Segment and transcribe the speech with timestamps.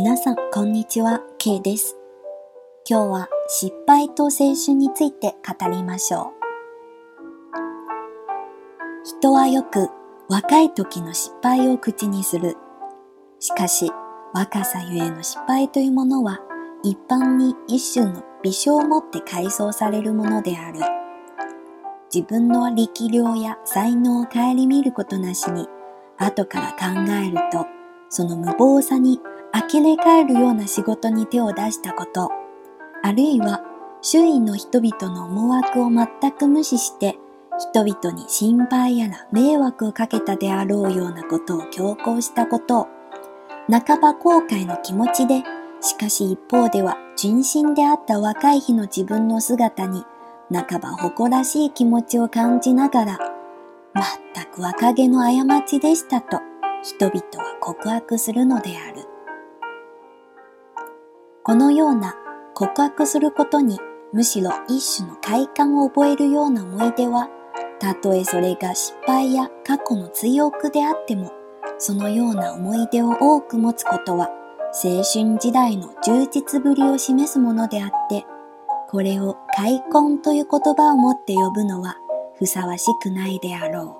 [0.00, 1.96] 皆さん、こんにちは、K です。
[2.88, 6.24] 今日は失敗と青春について語りましょう。
[9.18, 9.88] 人はよく
[10.28, 12.56] 若い時の失敗を口にする。
[13.40, 13.90] しかし、
[14.32, 16.38] 若さゆえの失敗というものは
[16.84, 20.78] 一般に一種の微笑をもって回想されるものである。
[22.14, 25.66] 自分の力量や才能を顧みることなしに、
[26.18, 27.66] 後から考えると、
[28.10, 29.20] その無謀さに
[29.52, 32.30] 呆れ返るような仕事に手を出したこと、
[33.02, 33.62] あるいは
[34.00, 37.16] 周囲の人々の思惑を全く無視して
[37.58, 42.86] 人々に心配やら迷惑をかけたであろうようなことを強行したこと
[43.68, 45.42] 半ば後悔の気持ちで
[45.80, 50.04] しかし一方では純真であった若い日の自分の姿に
[50.52, 53.18] 半ば誇らしい気持ちを感じながら
[54.34, 56.40] 全く若気の過ちでしたと
[56.82, 59.07] 人々は告白するのである。
[61.48, 62.14] このような
[62.52, 63.80] 告白することに
[64.12, 67.30] むしろ一種の快感を覚えるような思い出は、
[67.80, 71.32] たとえそれが失敗や過去の追憶であっても、
[71.78, 74.28] そのような思い出を多く持つことは、
[74.84, 78.26] 青春時代の充実ぶりを示すものであって、
[78.90, 81.96] これを開墾という言葉をもって呼ぶのは
[82.38, 83.96] ふさわしくないであろ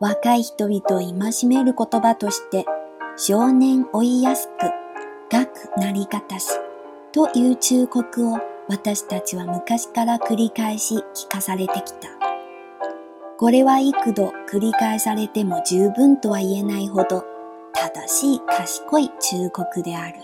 [0.00, 0.04] う。
[0.04, 2.64] 若い人々を戒める言葉として、
[3.16, 4.83] 少年追いやすく
[5.54, 6.50] 学なりがたし
[7.12, 8.38] という忠告を
[8.68, 12.08] 私たちは昔から繰り返し聞かされてきた。
[13.36, 17.24] これは幾度繰り返されても十分とは言えないほど
[17.72, 20.18] 正しい賢い忠告である。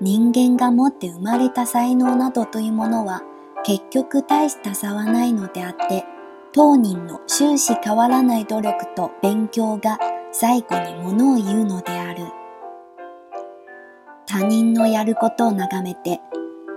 [0.00, 3.22] 人間が持って生まれた才能などというものは
[3.64, 6.04] 結局大した差はないのであって、
[6.52, 9.98] 当人の終始変わらない努力と勉強が
[10.32, 12.39] 最後にものを言うのである。
[14.30, 16.20] 他人のやることを眺めて、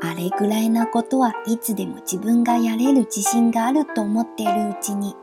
[0.01, 5.15] あれぐらいなことはいつでも自分がやれる自信があると思っているうちに、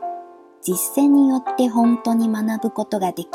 [0.61, 3.27] 実践によって本当に学ぶことができ、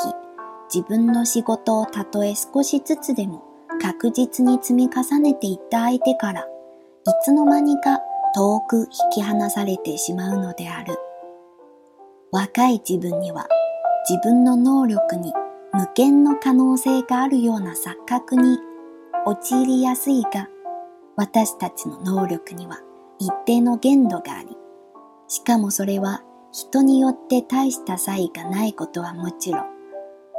[0.75, 3.43] 自分の仕事をたとえ少しずつでも
[3.83, 6.45] 確実に積み重ねていった相手から、い
[7.23, 8.01] つの間にか
[8.35, 10.97] 遠く引き離されてしまうのである。
[12.33, 13.47] 若い自分には
[14.09, 15.35] 自分の能力に
[15.75, 18.59] 無限の可能性があるような錯覚に
[19.29, 20.49] 陥りやすいが、
[21.17, 22.79] 私たちの能力には
[23.19, 24.57] 一定の限度があり、
[25.27, 26.23] しかもそれは
[26.53, 29.65] 人によって大した差異がないことはもちろん、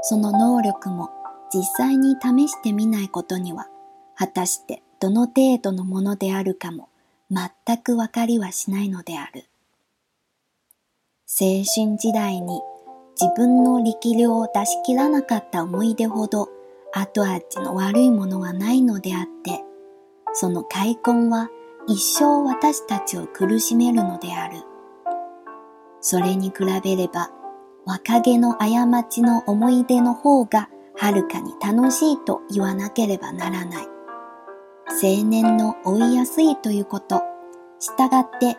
[0.04, 1.10] その能力も
[1.54, 3.68] 実際に試してみないことには、
[4.16, 6.88] 果たしてどの程度のものであるかも
[7.30, 9.44] 全くわかりはしないのである。
[11.28, 12.62] 青春時代に
[13.20, 16.48] 自分の力量を出し切らなかった思い出ほど
[17.00, 19.64] 後味の悪いものはないのであって、
[20.34, 21.50] その開墾は
[21.88, 24.60] 一生私たちを苦しめるのである。
[26.02, 27.32] それに比べれば、
[27.86, 33.88] 若気の過ちの思い出の方がはるかに楽しいと言わなければならない。
[35.02, 37.22] 青年の追いやすいということ、
[37.80, 38.58] 従って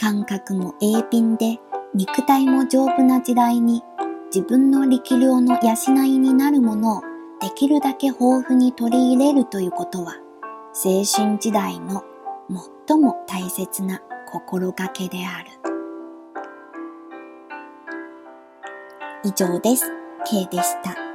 [0.00, 1.58] 感覚も鋭敏で
[1.94, 3.82] 肉体も丈夫な時代に
[4.34, 7.02] 自分の力量の養いになるものを
[7.40, 10.14] できるだけ豊富に取り入れるということは、
[10.74, 12.02] 青春時代の
[12.86, 15.50] 最も大切な心がけである。
[19.24, 19.90] 以上です。
[20.24, 21.05] K でした。